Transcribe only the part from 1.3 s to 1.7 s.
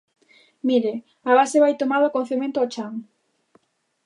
base